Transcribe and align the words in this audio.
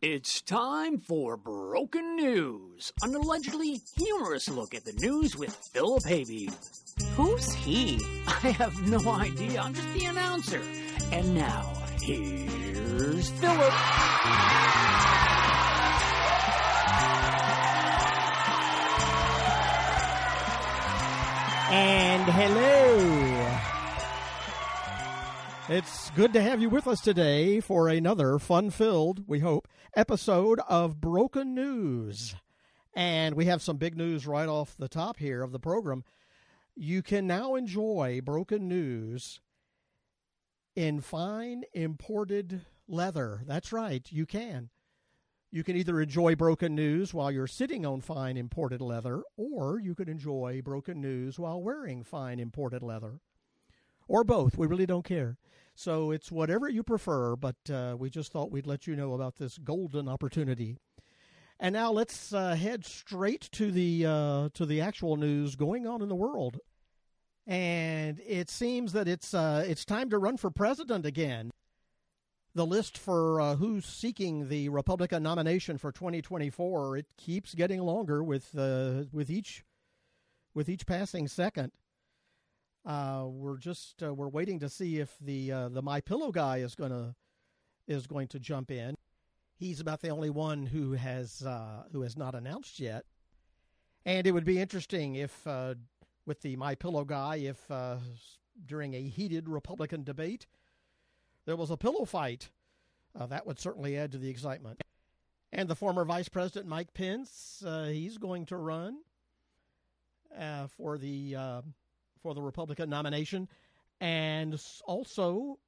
It's 0.00 0.42
time 0.42 0.98
for 0.98 1.36
Broken 1.36 2.14
News, 2.14 2.92
an 3.02 3.16
allegedly 3.16 3.80
humorous 3.96 4.48
look 4.48 4.72
at 4.72 4.84
the 4.84 4.92
news 4.92 5.36
with 5.36 5.52
Philip 5.52 6.04
Hayby. 6.04 6.52
Who's 7.16 7.52
he? 7.52 8.00
I 8.28 8.50
have 8.50 8.80
no 8.88 9.00
idea, 9.10 9.60
I'm 9.60 9.74
just 9.74 9.92
the 9.94 10.04
announcer. 10.04 10.62
And 11.10 11.34
now, 11.34 11.72
here's 12.00 13.28
Philip. 13.30 13.74
And 21.72 22.22
hello. 22.22 23.47
It's 25.70 26.08
good 26.12 26.32
to 26.32 26.40
have 26.40 26.62
you 26.62 26.70
with 26.70 26.86
us 26.86 27.02
today 27.02 27.60
for 27.60 27.88
another 27.88 28.38
fun 28.38 28.70
filled, 28.70 29.28
we 29.28 29.40
hope, 29.40 29.68
episode 29.94 30.60
of 30.66 30.98
Broken 30.98 31.54
News. 31.54 32.34
And 32.94 33.34
we 33.34 33.44
have 33.44 33.60
some 33.60 33.76
big 33.76 33.94
news 33.94 34.26
right 34.26 34.48
off 34.48 34.78
the 34.78 34.88
top 34.88 35.18
here 35.18 35.42
of 35.42 35.52
the 35.52 35.58
program. 35.58 36.04
You 36.74 37.02
can 37.02 37.26
now 37.26 37.54
enjoy 37.54 38.22
Broken 38.24 38.66
News 38.66 39.42
in 40.74 41.02
fine 41.02 41.64
imported 41.74 42.62
leather. 42.88 43.42
That's 43.46 43.70
right, 43.70 44.10
you 44.10 44.24
can. 44.24 44.70
You 45.50 45.64
can 45.64 45.76
either 45.76 46.00
enjoy 46.00 46.34
broken 46.34 46.74
news 46.74 47.12
while 47.12 47.30
you're 47.30 47.46
sitting 47.46 47.84
on 47.84 48.00
fine 48.00 48.38
imported 48.38 48.80
leather, 48.80 49.20
or 49.36 49.78
you 49.78 49.94
can 49.94 50.08
enjoy 50.08 50.62
broken 50.64 51.02
news 51.02 51.38
while 51.38 51.62
wearing 51.62 52.04
fine 52.04 52.40
imported 52.40 52.82
leather. 52.82 53.20
Or 54.08 54.24
both. 54.24 54.58
We 54.58 54.66
really 54.66 54.86
don't 54.86 55.04
care. 55.04 55.36
So 55.74 56.10
it's 56.10 56.32
whatever 56.32 56.68
you 56.68 56.82
prefer, 56.82 57.36
but 57.36 57.56
uh, 57.72 57.94
we 57.96 58.10
just 58.10 58.32
thought 58.32 58.50
we'd 58.50 58.66
let 58.66 58.86
you 58.86 58.96
know 58.96 59.14
about 59.14 59.36
this 59.36 59.58
golden 59.58 60.08
opportunity. 60.08 60.76
And 61.60 61.72
now 61.72 61.92
let's 61.92 62.32
uh, 62.32 62.54
head 62.56 62.84
straight 62.84 63.48
to 63.52 63.70
the 63.70 64.06
uh, 64.06 64.48
to 64.54 64.66
the 64.66 64.80
actual 64.80 65.16
news 65.16 65.54
going 65.54 65.86
on 65.86 66.02
in 66.02 66.08
the 66.08 66.16
world. 66.16 66.58
And 67.46 68.20
it 68.26 68.50
seems 68.50 68.92
that 68.92 69.06
it's 69.06 69.34
uh, 69.34 69.64
it's 69.66 69.84
time 69.84 70.10
to 70.10 70.18
run 70.18 70.36
for 70.36 70.50
president 70.50 71.06
again 71.06 71.50
the 72.54 72.66
list 72.66 72.98
for 72.98 73.40
uh, 73.40 73.54
who's 73.54 73.86
seeking 73.86 74.48
the 74.48 74.68
Republican 74.68 75.22
nomination 75.22 75.78
for 75.78 75.92
2024 75.92 76.96
it 76.96 77.06
keeps 77.16 77.54
getting 77.54 77.80
longer 77.80 78.22
with 78.22 78.58
uh, 78.58 79.04
with 79.12 79.30
each 79.30 79.64
with 80.54 80.68
each 80.68 80.86
passing 80.86 81.28
second. 81.28 81.70
Uh, 82.84 83.26
we're 83.28 83.58
just 83.58 84.02
uh, 84.02 84.12
we're 84.14 84.28
waiting 84.28 84.60
to 84.60 84.68
see 84.68 84.98
if 84.98 85.14
the 85.20 85.52
uh, 85.52 85.68
the 85.68 85.82
My 85.82 86.00
Pillow 86.00 86.30
guy 86.30 86.58
is 86.58 86.74
gonna 86.74 87.14
is 87.86 88.06
going 88.06 88.28
to 88.28 88.38
jump 88.38 88.70
in. 88.70 88.96
He's 89.56 89.80
about 89.80 90.00
the 90.00 90.10
only 90.10 90.30
one 90.30 90.66
who 90.66 90.92
has 90.92 91.42
uh, 91.42 91.84
who 91.92 92.02
has 92.02 92.16
not 92.16 92.34
announced 92.34 92.80
yet. 92.80 93.04
And 94.06 94.26
it 94.26 94.32
would 94.32 94.44
be 94.44 94.60
interesting 94.60 95.16
if 95.16 95.46
with 96.26 96.40
the 96.42 96.56
My 96.56 96.74
Pillow 96.74 97.04
guy 97.04 97.36
if 97.36 97.70
during 98.66 98.94
a 98.94 99.02
heated 99.02 99.48
Republican 99.48 100.04
debate 100.04 100.46
there 101.48 101.56
was 101.56 101.70
a 101.70 101.78
pillow 101.78 102.04
fight. 102.04 102.50
Uh, 103.18 103.24
that 103.24 103.46
would 103.46 103.58
certainly 103.58 103.96
add 103.96 104.12
to 104.12 104.18
the 104.18 104.28
excitement. 104.28 104.82
And 105.50 105.66
the 105.66 105.74
former 105.74 106.04
Vice 106.04 106.28
President 106.28 106.66
Mike 106.66 106.92
Pence, 106.92 107.62
uh, 107.66 107.84
he's 107.84 108.18
going 108.18 108.44
to 108.46 108.58
run 108.58 108.98
uh, 110.38 110.66
for 110.66 110.98
the 110.98 111.34
uh, 111.34 111.62
for 112.22 112.34
the 112.34 112.42
Republican 112.42 112.90
nomination, 112.90 113.48
and 114.00 114.60
also 114.86 115.58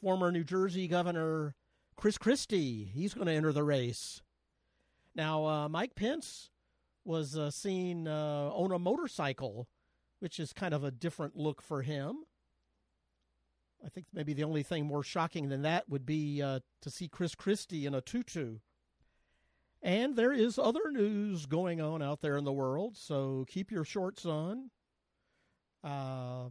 former 0.00 0.30
New 0.30 0.44
Jersey 0.44 0.88
Governor 0.88 1.54
Chris 1.96 2.18
Christie, 2.18 2.84
he's 2.84 3.14
going 3.14 3.26
to 3.26 3.32
enter 3.32 3.52
the 3.52 3.64
race. 3.64 4.22
Now, 5.14 5.46
uh, 5.46 5.68
Mike 5.68 5.94
Pence 5.94 6.50
was 7.04 7.38
uh, 7.38 7.50
seen 7.50 8.06
on 8.06 8.72
a 8.72 8.78
motorcycle, 8.78 9.68
which 10.20 10.38
is 10.38 10.52
kind 10.52 10.74
of 10.74 10.84
a 10.84 10.90
different 10.90 11.36
look 11.36 11.62
for 11.62 11.82
him. 11.82 12.24
I 13.84 13.88
think 13.88 14.06
maybe 14.12 14.34
the 14.34 14.44
only 14.44 14.62
thing 14.62 14.86
more 14.86 15.02
shocking 15.02 15.48
than 15.48 15.62
that 15.62 15.88
would 15.88 16.04
be 16.04 16.42
uh, 16.42 16.60
to 16.82 16.90
see 16.90 17.08
Chris 17.08 17.34
Christie 17.34 17.86
in 17.86 17.94
a 17.94 18.00
tutu. 18.00 18.58
And 19.82 20.16
there 20.16 20.32
is 20.32 20.58
other 20.58 20.90
news 20.90 21.46
going 21.46 21.80
on 21.80 22.02
out 22.02 22.20
there 22.20 22.36
in 22.36 22.44
the 22.44 22.52
world, 22.52 22.96
so 22.96 23.44
keep 23.48 23.70
your 23.70 23.84
shorts 23.84 24.26
on. 24.26 24.70
Uh, 25.86 26.48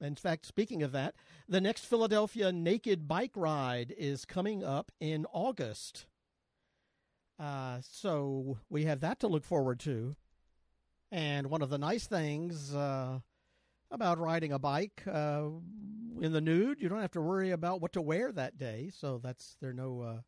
in 0.00 0.14
fact, 0.14 0.46
speaking 0.46 0.82
of 0.82 0.92
that, 0.92 1.14
the 1.48 1.60
next 1.60 1.86
Philadelphia 1.86 2.52
Naked 2.52 3.08
Bike 3.08 3.32
Ride 3.34 3.92
is 3.96 4.24
coming 4.24 4.62
up 4.62 4.92
in 5.00 5.26
August. 5.32 6.06
Uh, 7.38 7.78
so 7.82 8.58
we 8.68 8.84
have 8.84 9.00
that 9.00 9.18
to 9.20 9.26
look 9.26 9.44
forward 9.44 9.80
to. 9.80 10.14
And 11.10 11.48
one 11.48 11.62
of 11.62 11.70
the 11.70 11.78
nice 11.78 12.06
things 12.06 12.74
uh, 12.74 13.20
about 13.90 14.18
riding 14.18 14.52
a 14.52 14.58
bike 14.58 15.02
uh, 15.10 15.46
in 16.20 16.32
the 16.32 16.40
nude. 16.40 16.80
You 16.80 16.88
don't 16.88 17.00
have 17.00 17.12
to 17.12 17.20
worry 17.20 17.50
about 17.50 17.80
what 17.80 17.92
to 17.94 18.02
wear 18.02 18.30
that 18.32 18.58
day, 18.58 18.90
so 18.94 19.20
that's 19.22 19.56
there 19.60 19.72
no 19.72 20.00
uh, 20.00 20.20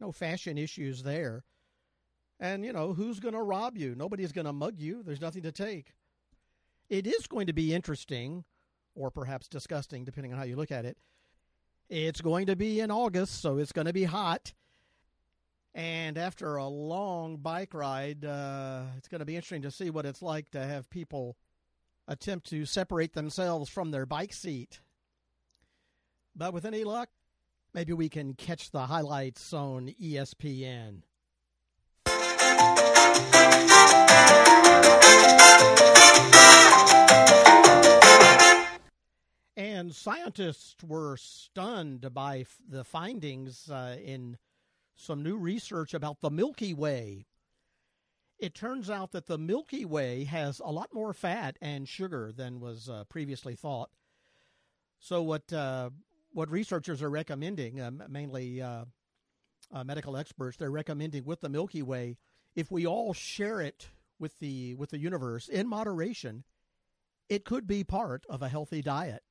no 0.00 0.12
fashion 0.12 0.58
issues 0.58 1.02
there. 1.02 1.44
And 2.38 2.64
you 2.64 2.72
know 2.72 2.92
who's 2.92 3.20
going 3.20 3.34
to 3.34 3.42
rob 3.42 3.76
you? 3.78 3.94
Nobody's 3.94 4.32
going 4.32 4.46
to 4.46 4.52
mug 4.52 4.78
you. 4.78 5.02
There's 5.02 5.20
nothing 5.20 5.42
to 5.42 5.52
take. 5.52 5.94
It 6.88 7.06
is 7.06 7.26
going 7.26 7.48
to 7.48 7.52
be 7.52 7.74
interesting, 7.74 8.44
or 8.94 9.10
perhaps 9.10 9.48
disgusting, 9.48 10.04
depending 10.04 10.32
on 10.32 10.38
how 10.38 10.44
you 10.44 10.56
look 10.56 10.70
at 10.70 10.84
it. 10.84 10.96
It's 11.88 12.20
going 12.20 12.46
to 12.46 12.56
be 12.56 12.80
in 12.80 12.90
August, 12.90 13.40
so 13.40 13.58
it's 13.58 13.72
going 13.72 13.86
to 13.86 13.92
be 13.92 14.04
hot. 14.04 14.52
And 15.74 16.16
after 16.16 16.56
a 16.56 16.66
long 16.66 17.36
bike 17.36 17.74
ride, 17.74 18.24
uh, 18.24 18.82
it's 18.96 19.08
going 19.08 19.18
to 19.18 19.24
be 19.24 19.36
interesting 19.36 19.62
to 19.62 19.70
see 19.70 19.90
what 19.90 20.06
it's 20.06 20.22
like 20.22 20.50
to 20.50 20.60
have 20.60 20.88
people 20.88 21.36
attempt 22.08 22.48
to 22.50 22.64
separate 22.64 23.12
themselves 23.14 23.68
from 23.68 23.90
their 23.90 24.06
bike 24.06 24.32
seat. 24.32 24.80
But 26.34 26.54
with 26.54 26.64
any 26.64 26.84
luck, 26.84 27.08
maybe 27.74 27.92
we 27.92 28.08
can 28.08 28.34
catch 28.34 28.70
the 28.70 28.86
highlights 28.86 29.52
on 29.52 29.92
ESPN. 30.00 31.02
Scientists 40.06 40.76
were 40.84 41.16
stunned 41.16 42.14
by 42.14 42.38
f- 42.38 42.58
the 42.68 42.84
findings 42.84 43.68
uh, 43.68 43.96
in 44.00 44.38
some 44.94 45.20
new 45.20 45.36
research 45.36 45.92
about 45.92 46.20
the 46.20 46.30
Milky 46.30 46.72
Way. 46.72 47.26
It 48.38 48.54
turns 48.54 48.88
out 48.88 49.10
that 49.10 49.26
the 49.26 49.36
Milky 49.36 49.84
Way 49.84 50.22
has 50.22 50.60
a 50.64 50.70
lot 50.70 50.94
more 50.94 51.12
fat 51.12 51.58
and 51.60 51.88
sugar 51.88 52.32
than 52.32 52.60
was 52.60 52.88
uh, 52.88 53.02
previously 53.08 53.56
thought. 53.56 53.90
So, 55.00 55.24
what 55.24 55.52
uh, 55.52 55.90
what 56.32 56.52
researchers 56.52 57.02
are 57.02 57.10
recommending, 57.10 57.80
uh, 57.80 57.90
mainly 58.08 58.62
uh, 58.62 58.84
uh, 59.72 59.82
medical 59.82 60.16
experts, 60.16 60.56
they're 60.56 60.70
recommending 60.70 61.24
with 61.24 61.40
the 61.40 61.48
Milky 61.48 61.82
Way, 61.82 62.16
if 62.54 62.70
we 62.70 62.86
all 62.86 63.12
share 63.12 63.60
it 63.60 63.88
with 64.20 64.38
the 64.38 64.76
with 64.76 64.90
the 64.90 64.98
universe 64.98 65.48
in 65.48 65.66
moderation, 65.66 66.44
it 67.28 67.44
could 67.44 67.66
be 67.66 67.82
part 67.82 68.24
of 68.28 68.40
a 68.40 68.48
healthy 68.48 68.82
diet. 68.82 69.24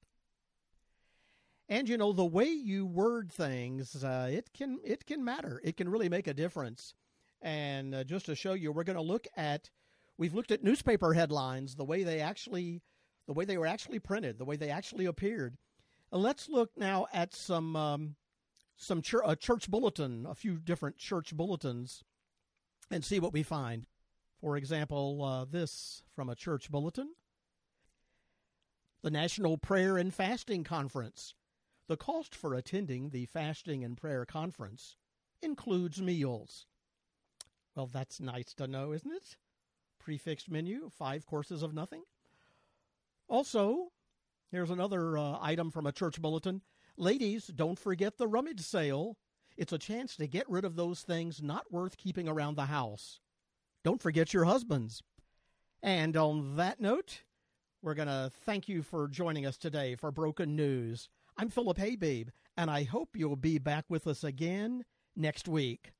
And 1.67 1.89
you 1.89 1.97
know 1.97 2.13
the 2.13 2.25
way 2.25 2.45
you 2.45 2.85
word 2.85 3.31
things, 3.31 4.03
uh, 4.03 4.29
it 4.31 4.51
can 4.53 4.79
it 4.83 5.05
can 5.05 5.23
matter. 5.23 5.59
It 5.63 5.77
can 5.77 5.89
really 5.89 6.09
make 6.09 6.27
a 6.27 6.33
difference. 6.33 6.93
And 7.41 7.95
uh, 7.95 8.03
just 8.03 8.27
to 8.27 8.35
show 8.35 8.53
you, 8.53 8.71
we're 8.71 8.83
going 8.83 8.97
to 8.97 9.01
look 9.01 9.27
at 9.35 9.71
we've 10.17 10.33
looked 10.33 10.51
at 10.51 10.63
newspaper 10.63 11.13
headlines, 11.13 11.75
the 11.75 11.85
way 11.85 12.03
they 12.03 12.19
actually 12.19 12.81
the 13.27 13.33
way 13.33 13.45
they 13.45 13.57
were 13.57 13.65
actually 13.65 13.99
printed, 13.99 14.37
the 14.37 14.45
way 14.45 14.55
they 14.55 14.69
actually 14.69 15.05
appeared. 15.05 15.57
And 16.11 16.21
let's 16.21 16.47
look 16.47 16.71
now 16.77 17.07
at 17.11 17.33
some 17.33 17.75
um, 17.75 18.15
some 18.77 19.01
a 19.25 19.35
church 19.35 19.69
bulletin, 19.69 20.25
a 20.29 20.35
few 20.35 20.57
different 20.57 20.97
church 20.97 21.35
bulletins, 21.35 22.03
and 22.91 23.03
see 23.03 23.19
what 23.19 23.33
we 23.33 23.43
find. 23.43 23.87
For 24.39 24.55
example, 24.57 25.23
uh, 25.23 25.45
this 25.45 26.03
from 26.15 26.29
a 26.29 26.35
church 26.35 26.69
bulletin: 26.69 27.15
the 29.01 29.09
National 29.09 29.57
Prayer 29.57 29.97
and 29.97 30.13
Fasting 30.13 30.63
Conference. 30.63 31.33
The 31.87 31.97
cost 31.97 32.33
for 32.33 32.55
attending 32.55 33.09
the 33.09 33.25
Fasting 33.25 33.83
and 33.83 33.95
Prayer 33.95 34.25
Conference 34.25 34.97
includes 35.41 36.01
meals. 36.01 36.65
Well, 37.75 37.85
that's 37.85 38.19
nice 38.19 38.53
to 38.55 38.67
know, 38.67 38.91
isn't 38.91 39.11
it? 39.11 39.37
Prefixed 39.99 40.49
menu, 40.49 40.89
five 40.89 41.27
courses 41.27 41.61
of 41.61 41.75
nothing. 41.75 42.03
Also, 43.27 43.91
here's 44.49 44.71
another 44.71 45.17
uh, 45.17 45.37
item 45.41 45.69
from 45.69 45.85
a 45.85 45.91
church 45.91 46.19
bulletin. 46.19 46.61
Ladies, 46.97 47.47
don't 47.47 47.77
forget 47.77 48.17
the 48.17 48.27
rummage 48.27 48.61
sale. 48.61 49.17
It's 49.55 49.73
a 49.73 49.77
chance 49.77 50.15
to 50.15 50.27
get 50.27 50.49
rid 50.49 50.65
of 50.65 50.75
those 50.75 51.01
things 51.01 51.41
not 51.41 51.71
worth 51.71 51.97
keeping 51.97 52.27
around 52.27 52.55
the 52.55 52.65
house. 52.65 53.19
Don't 53.83 54.01
forget 54.01 54.33
your 54.33 54.45
husbands. 54.45 55.03
And 55.83 56.17
on 56.17 56.55
that 56.55 56.79
note, 56.79 57.21
we're 57.83 57.93
going 57.93 58.07
to 58.07 58.31
thank 58.45 58.67
you 58.67 58.81
for 58.81 59.07
joining 59.07 59.45
us 59.45 59.57
today 59.57 59.95
for 59.95 60.11
Broken 60.11 60.55
News. 60.55 61.09
I'm 61.37 61.49
Philip 61.49 61.77
Haybabe, 61.77 62.29
and 62.55 62.71
I 62.71 62.83
hope 62.83 63.09
you'll 63.15 63.35
be 63.35 63.57
back 63.57 63.85
with 63.89 64.07
us 64.07 64.23
again 64.23 64.85
next 65.17 65.47
week. 65.49 65.91